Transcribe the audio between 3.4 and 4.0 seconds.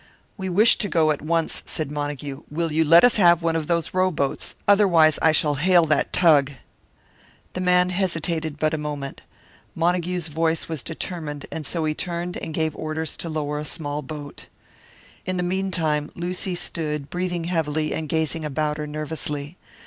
one of those